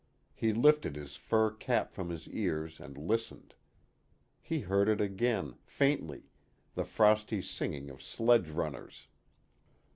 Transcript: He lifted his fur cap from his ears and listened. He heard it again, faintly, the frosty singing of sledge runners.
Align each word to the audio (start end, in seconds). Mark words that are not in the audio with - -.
He 0.33 0.51
lifted 0.51 0.95
his 0.95 1.15
fur 1.15 1.51
cap 1.51 1.91
from 1.93 2.09
his 2.09 2.27
ears 2.29 2.79
and 2.79 2.97
listened. 2.97 3.53
He 4.41 4.61
heard 4.61 4.89
it 4.89 4.99
again, 4.99 5.57
faintly, 5.63 6.23
the 6.73 6.85
frosty 6.85 7.39
singing 7.43 7.91
of 7.91 8.01
sledge 8.01 8.49
runners. 8.49 9.07